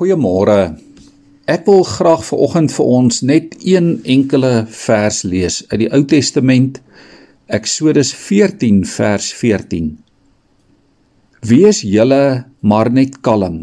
Goeiemôre. 0.00 0.78
Ek 1.44 1.66
wil 1.68 1.82
graag 1.84 2.22
vanoggend 2.24 2.70
vir 2.72 2.86
ons 2.88 3.18
net 3.20 3.50
een 3.60 3.88
enkele 4.08 4.62
vers 4.72 5.18
lees 5.28 5.58
uit 5.68 5.82
die 5.82 5.88
Ou 5.92 6.06
Testament, 6.08 6.78
Eksodus 7.52 8.14
14 8.16 8.78
vers 8.88 9.26
14. 9.36 9.90
Wees 11.50 11.82
julle 11.84 12.46
maar 12.64 12.88
net 12.88 13.18
kalm. 13.20 13.58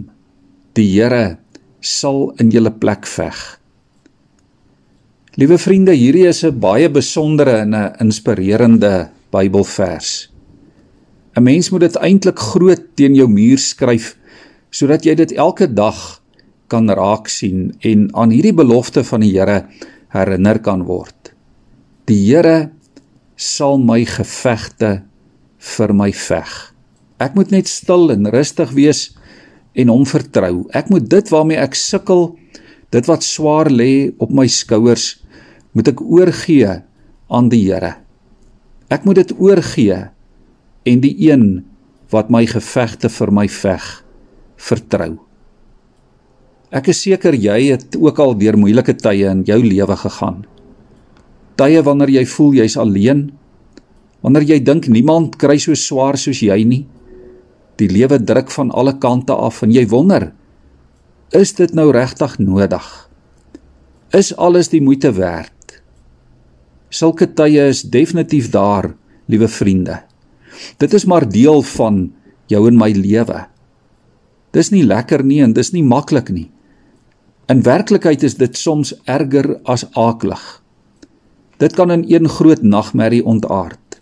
Die 0.77 0.85
Here 0.91 1.39
sal 1.81 2.35
in 2.37 2.53
julle 2.53 2.69
plek 2.69 3.09
veg. 3.09 3.41
Liewe 5.41 5.57
vriende, 5.57 5.97
hierdie 5.97 6.27
is 6.29 6.43
'n 6.45 6.59
baie 6.59 6.85
besondere 6.89 7.65
en 7.65 7.73
'n 7.73 7.97
inspirerende 7.99 9.09
Bybelvers. 9.33 10.29
'n 11.33 11.43
Mens 11.43 11.71
moet 11.71 11.81
dit 11.81 11.95
eintlik 11.95 12.37
groot 12.37 12.83
teen 12.93 13.15
jou 13.15 13.27
muur 13.27 13.57
skryf 13.57 14.15
sodat 14.69 15.03
jy 15.03 15.15
dit 15.15 15.31
elke 15.31 15.73
dag 15.73 16.16
kan 16.71 16.89
raak 16.89 17.29
sien 17.31 17.71
en 17.85 18.07
aan 18.15 18.33
hierdie 18.35 18.55
belofte 18.55 19.03
van 19.07 19.23
die 19.23 19.33
Here 19.35 19.65
herinner 20.13 20.59
kan 20.63 20.85
word. 20.87 21.33
Die 22.07 22.19
Here 22.27 22.71
sal 23.35 23.77
my 23.79 24.03
gevegte 24.07 25.03
vir 25.75 25.93
my 25.93 26.09
veg. 26.11 26.51
Ek 27.21 27.35
moet 27.37 27.53
net 27.53 27.69
stil 27.69 28.11
en 28.13 28.29
rustig 28.33 28.73
wees 28.77 29.07
en 29.77 29.91
hom 29.93 30.05
vertrou. 30.09 30.65
Ek 30.75 30.89
moet 30.93 31.07
dit 31.09 31.31
waarmee 31.33 31.61
ek 31.61 31.77
sukkel, 31.77 32.31
dit 32.93 33.09
wat 33.09 33.25
swaar 33.25 33.69
lê 33.69 34.13
op 34.21 34.31
my 34.33 34.47
skouers, 34.49 35.17
moet 35.73 35.91
ek 35.91 36.01
oorgee 36.01 36.79
aan 37.27 37.49
die 37.51 37.65
Here. 37.67 37.97
Ek 38.89 39.03
moet 39.05 39.21
dit 39.21 39.33
oorgee 39.37 40.07
en 40.87 41.01
die 41.03 41.15
een 41.27 41.47
wat 42.13 42.31
my 42.31 42.45
gevegte 42.47 43.11
vir 43.11 43.33
my 43.35 43.47
veg 43.51 43.87
vertrou. 44.57 45.26
Ek 46.67 46.89
is 46.91 46.99
seker 46.99 47.31
jy 47.31 47.69
het 47.71 47.95
ook 47.95 48.17
al 48.19 48.33
deur 48.35 48.57
moeilike 48.59 48.97
tye 48.99 49.29
in 49.31 49.45
jou 49.47 49.59
lewe 49.63 49.95
gegaan. 49.95 50.41
Tye 51.55 51.79
wanneer 51.79 52.11
jy 52.11 52.25
voel 52.27 52.57
jy's 52.59 52.75
alleen, 52.75 53.29
wanneer 54.21 54.43
jy 54.43 54.57
dink 54.59 54.89
niemand 54.91 55.37
kry 55.39 55.55
so 55.63 55.77
swaar 55.79 56.19
soos 56.19 56.41
jy 56.43 56.57
nie. 56.67 56.83
Die 57.79 57.87
lewe 57.87 58.19
druk 58.19 58.51
van 58.51 58.73
alle 58.75 58.97
kante 58.99 59.31
af 59.31 59.61
en 59.63 59.71
jy 59.71 59.85
wonder, 59.87 60.33
is 61.31 61.55
dit 61.55 61.71
nou 61.75 61.87
regtig 61.95 62.35
nodig? 62.39 62.83
Is 64.11 64.33
alles 64.35 64.67
die 64.71 64.83
moeite 64.83 65.13
werd? 65.15 65.79
Sulke 66.91 67.29
tye 67.31 67.69
is 67.71 67.85
definitief 67.87 68.51
daar, 68.51 68.91
liewe 69.31 69.47
vriende. 69.47 70.01
Dit 70.79 70.93
is 70.93 71.07
maar 71.07 71.27
deel 71.27 71.63
van 71.77 72.09
jou 72.51 72.65
en 72.67 72.79
my 72.79 72.91
lewe. 72.91 73.45
Dis 74.51 74.71
nie 74.71 74.83
lekker 74.83 75.23
nie 75.23 75.41
en 75.43 75.55
dis 75.55 75.71
nie 75.71 75.83
maklik 75.83 76.31
nie. 76.31 76.49
In 77.47 77.61
werklikheid 77.63 78.23
is 78.27 78.33
dit 78.35 78.57
soms 78.59 78.89
erger 79.07 79.53
as 79.63 79.85
aaklig. 79.95 80.41
Dit 81.63 81.77
kan 81.79 81.91
in 81.91 82.03
een 82.11 82.27
groot 82.29 82.61
nagmerrie 82.61 83.23
ontaard. 83.23 84.01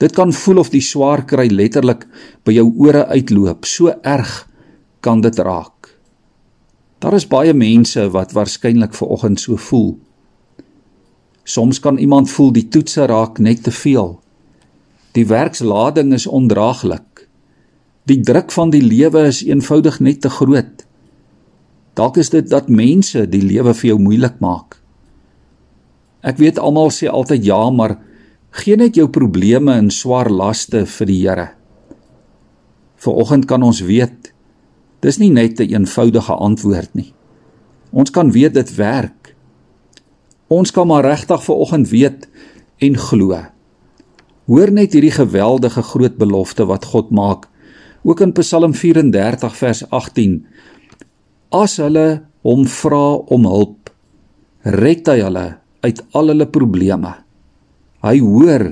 Dit 0.00 0.14
kan 0.16 0.32
voel 0.32 0.62
of 0.62 0.70
die 0.72 0.80
swaar 0.80 1.26
kry 1.28 1.50
letterlik 1.52 2.06
by 2.48 2.54
jou 2.56 2.70
ore 2.80 3.04
uitloop, 3.12 3.68
so 3.68 3.92
erg 4.00 4.32
kan 5.04 5.20
dit 5.20 5.36
raak. 5.36 5.90
Daar 7.04 7.18
is 7.18 7.28
baie 7.28 7.52
mense 7.52 8.06
wat 8.16 8.32
waarskynlik 8.32 8.96
ver 8.96 9.12
oggend 9.12 9.40
so 9.40 9.60
voel. 9.60 9.98
Soms 11.44 11.80
kan 11.80 12.00
iemand 12.00 12.32
voel 12.32 12.54
die 12.56 12.68
toetse 12.72 13.04
raak 13.04 13.36
net 13.38 13.66
te 13.68 13.70
veel. 13.84 14.14
Die 15.12 15.26
werkslading 15.28 16.16
is 16.16 16.26
ondraaglik. 16.26 17.28
Die 18.08 18.20
druk 18.24 18.48
van 18.52 18.72
die 18.72 18.82
lewe 18.82 19.28
is 19.28 19.44
eenvoudig 19.44 20.00
net 20.00 20.24
te 20.24 20.32
groot. 20.32 20.85
Dalk 21.96 22.18
is 22.20 22.30
dit 22.32 22.48
dat 22.48 22.68
mense 22.68 23.24
die 23.30 23.42
lewe 23.42 23.72
vir 23.74 23.94
jou 23.94 23.98
moeilik 24.00 24.36
maak. 24.44 24.78
Ek 26.26 26.40
weet 26.42 26.58
almal 26.60 26.90
sê 26.92 27.08
altyd 27.08 27.46
ja, 27.46 27.60
maar 27.70 27.96
gee 28.60 28.76
net 28.76 28.98
jou 28.98 29.08
probleme 29.12 29.76
en 29.76 29.90
swaar 29.92 30.30
laste 30.32 30.84
vir 30.98 31.08
die 31.08 31.20
Here. 31.22 31.48
Vanoggend 33.00 33.46
kan 33.48 33.62
ons 33.62 33.82
weet 33.86 34.32
dis 35.04 35.18
nie 35.18 35.30
net 35.30 35.60
'n 35.60 35.62
een 35.62 35.86
eenvoudige 35.86 36.32
antwoord 36.32 36.94
nie. 36.94 37.12
Ons 37.92 38.10
kan 38.10 38.32
weet 38.32 38.54
dit 38.54 38.74
werk. 38.74 39.36
Ons 40.48 40.70
kan 40.70 40.86
maar 40.86 41.04
regtig 41.04 41.44
vanoggend 41.44 41.88
weet 41.88 42.28
en 42.78 42.96
glo. 42.96 43.44
Hoor 44.46 44.70
net 44.70 44.92
hierdie 44.92 45.10
geweldige 45.10 45.82
groot 45.82 46.16
belofte 46.16 46.66
wat 46.66 46.84
God 46.84 47.10
maak 47.10 47.48
Ook 48.06 48.20
in 48.20 48.32
Psalm 48.32 48.74
34 48.74 49.56
vers 49.56 49.90
18: 49.90 50.46
As 51.54 51.78
hulle 51.82 52.26
hom 52.46 52.64
vra 52.70 53.18
om 53.34 53.46
hulp, 53.46 53.90
red 54.64 55.06
hy 55.08 55.20
hulle 55.22 55.46
uit 55.86 56.02
al 56.18 56.32
hulle 56.32 56.48
probleme. 56.50 57.12
Hy 58.02 58.18
hoor 58.22 58.66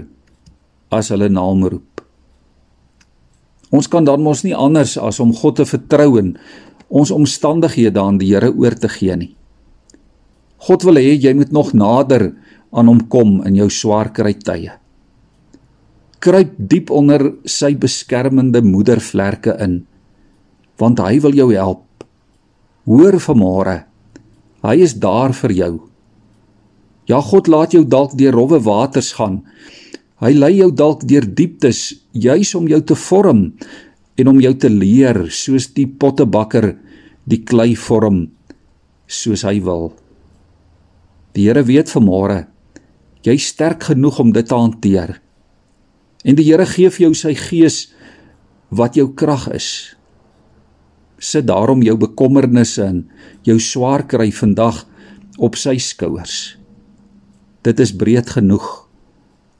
as 0.94 1.10
hulle 1.14 1.30
naam 1.30 1.64
roep. 1.66 2.02
Ons 3.74 3.90
kan 3.90 4.06
dan 4.06 4.22
mos 4.22 4.44
nie 4.46 4.54
anders 4.54 4.96
as 4.98 5.18
om 5.22 5.34
God 5.34 5.58
te 5.58 5.66
vertrou 5.66 6.18
en 6.20 6.34
ons 6.94 7.10
omstandighede 7.10 7.98
aan 7.98 8.20
die 8.20 8.30
Here 8.34 8.52
oor 8.52 8.74
te 8.78 8.90
gee 8.90 9.16
nie. 9.18 9.32
God 10.66 10.86
wil 10.86 11.00
hê 11.02 11.16
jy 11.18 11.34
moet 11.34 11.50
nog 11.52 11.74
nader 11.74 12.30
aan 12.74 12.90
hom 12.90 13.02
kom 13.10 13.40
in 13.46 13.58
jou 13.58 13.70
swaar 13.70 14.10
kry 14.14 14.34
tye 14.38 14.78
kruip 16.24 16.54
diep 16.56 16.88
onder 16.94 17.26
sy 17.44 17.74
beskermende 17.76 18.62
moedervlerke 18.64 19.52
in 19.60 19.82
want 20.80 21.02
hy 21.04 21.18
wil 21.20 21.36
jou 21.36 21.50
help 21.52 21.82
hoor 22.88 23.18
vanmôre. 23.20 23.82
Hy 24.64 24.76
is 24.80 24.94
daar 25.00 25.34
vir 25.36 25.52
jou. 25.52 25.72
Ja 27.08 27.20
God 27.20 27.48
laat 27.52 27.74
jou 27.76 27.84
dalk 27.84 28.16
deur 28.16 28.32
rowwe 28.32 28.60
waters 28.64 29.12
gaan. 29.18 29.42
Hy 30.24 30.32
lei 30.32 30.54
jou 30.56 30.70
dalk 30.72 31.04
deur 31.08 31.26
dieptes 31.26 31.92
juis 32.12 32.54
om 32.56 32.68
jou 32.70 32.80
te 32.80 32.96
vorm 32.96 33.50
en 34.16 34.30
om 34.30 34.40
jou 34.40 34.54
te 34.56 34.70
leer 34.70 35.26
soos 35.28 35.68
die 35.76 35.86
pottebakker 35.88 36.72
die 37.28 37.42
klei 37.44 37.74
vorm 37.76 38.28
soos 39.10 39.44
hy 39.44 39.58
wil. 39.64 39.92
Die 41.34 41.48
Here 41.48 41.64
weet 41.66 41.92
vanmôre 41.92 42.44
jy 43.24 43.36
sterk 43.40 43.88
genoeg 43.88 44.20
om 44.20 44.32
dit 44.36 44.46
te 44.46 44.56
hanteer. 44.56 45.16
En 46.24 46.36
die 46.36 46.44
Here 46.46 46.66
gee 46.68 46.92
vir 46.92 47.08
jou 47.08 47.14
sy 47.16 47.34
gees 47.36 47.86
wat 48.74 48.96
jou 48.96 49.10
krag 49.16 49.48
is. 49.56 49.68
Sit 51.18 51.46
daarom 51.46 51.82
jou 51.82 51.96
bekommernisse 51.96 52.84
en 52.84 53.04
jou 53.46 53.58
swaar 53.60 54.06
kry 54.06 54.30
vandag 54.32 54.84
op 55.38 55.56
sy 55.56 55.76
skouers. 55.78 56.56
Dit 57.64 57.80
is 57.80 57.94
breed 57.96 58.28
genoeg 58.36 58.66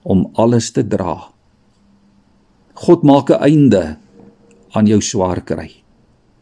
om 0.05 0.27
alles 0.35 0.71
te 0.77 0.85
dra. 0.85 1.31
God 2.75 3.03
maak 3.03 3.31
'n 3.31 3.43
einde 3.43 3.97
aan 4.75 4.87
jou 4.87 5.01
swaar 5.01 5.41
kry. 5.41 5.71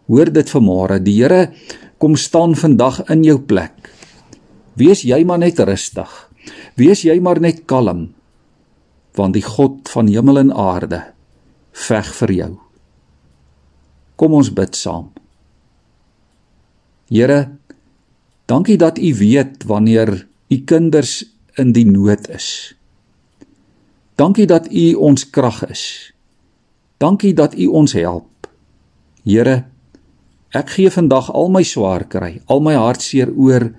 Hoor 0.09 0.33
dit 0.33 0.49
vanmôre, 0.51 1.03
die 1.03 1.23
Here 1.23 1.53
kom 1.99 2.17
staan 2.17 2.55
vandag 2.55 3.09
in 3.11 3.23
jou 3.25 3.39
plek. 3.39 3.91
Wees 4.75 5.03
jy 5.03 5.25
maar 5.25 5.39
net 5.39 5.59
rustig. 5.59 6.09
Wees 6.77 7.03
jy 7.03 7.21
maar 7.21 7.41
net 7.41 7.67
kalm 7.67 8.15
want 9.13 9.35
die 9.37 9.45
God 9.45 9.91
van 9.93 10.09
hemel 10.09 10.39
en 10.39 10.53
aarde 10.57 11.03
veg 11.73 12.15
vir 12.15 12.33
jou. 12.33 12.53
Kom 14.23 14.37
ons 14.39 14.53
bid 14.55 14.77
saam. 14.79 15.09
Here, 17.11 17.41
dankie 18.47 18.77
dat 18.79 19.01
U 19.03 19.09
weet 19.19 19.65
wanneer 19.67 20.13
U 20.47 20.59
kinders 20.63 21.25
in 21.59 21.73
die 21.75 21.83
nood 21.89 22.29
is. 22.31 22.47
Dankie 24.15 24.47
dat 24.47 24.69
U 24.71 24.85
ons 24.95 25.27
krag 25.27 25.65
is. 25.67 25.83
Dankie 27.03 27.33
dat 27.35 27.59
U 27.59 27.67
ons 27.83 27.97
help. 27.99 28.47
Here, 29.27 29.57
ek 30.55 30.71
gee 30.77 30.95
vandag 30.95 31.33
al 31.35 31.51
my 31.51 31.65
swaar 31.67 32.07
kry, 32.07 32.37
al 32.47 32.63
my 32.63 32.77
hartseer 32.79 33.35
oor 33.35 33.73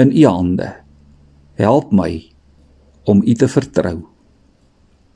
in 0.00 0.16
U 0.16 0.24
hande. 0.30 0.70
Help 1.60 1.92
my 1.92 2.08
om 3.04 3.20
U 3.20 3.36
te 3.36 3.52
vertrou. 3.52 3.98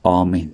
Amen. 0.04 0.52